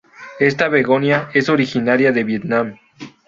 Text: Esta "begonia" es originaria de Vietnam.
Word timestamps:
Esta 0.39 0.67
"begonia" 0.67 1.29
es 1.31 1.47
originaria 1.47 2.11
de 2.11 2.23
Vietnam. 2.23 2.75